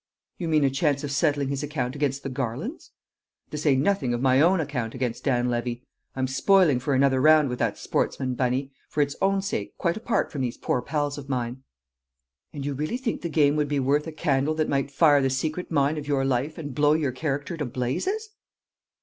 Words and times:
"You 0.39 0.47
mean 0.47 0.63
a 0.63 0.71
chance 0.71 1.03
of 1.03 1.11
settling 1.11 1.49
his 1.49 1.61
account 1.61 1.95
against 1.95 2.23
the 2.23 2.29
Garlands?" 2.29 2.89
"To 3.51 3.57
say 3.59 3.75
nothing 3.75 4.15
of 4.15 4.21
my 4.23 4.41
own 4.41 4.59
account 4.59 4.95
against 4.95 5.23
Dan 5.23 5.47
Levy! 5.47 5.85
I'm 6.15 6.25
spoiling 6.25 6.79
for 6.79 6.95
another 6.95 7.21
round 7.21 7.49
with 7.49 7.59
that 7.59 7.77
sportsman, 7.77 8.33
Bunny, 8.33 8.71
for 8.89 9.01
its 9.01 9.15
own 9.21 9.43
sake 9.43 9.77
quite 9.77 9.97
apart 9.97 10.31
from 10.31 10.41
these 10.41 10.57
poor 10.57 10.81
pals 10.81 11.19
of 11.19 11.29
mine." 11.29 11.61
"And 12.51 12.65
you 12.65 12.73
really 12.73 12.97
think 12.97 13.21
the 13.21 13.29
game 13.29 13.55
would 13.57 13.67
be 13.69 13.79
worth 13.79 14.07
a 14.07 14.11
candle 14.11 14.55
that 14.55 14.67
might 14.69 14.89
fire 14.89 15.21
the 15.21 15.29
secret 15.29 15.69
mine 15.69 15.99
of 15.99 16.07
your 16.07 16.25
life 16.25 16.57
and 16.57 16.73
blow 16.73 16.93
your 16.93 17.11
character 17.11 17.55
to 17.57 17.65
blazes?" 17.65 18.29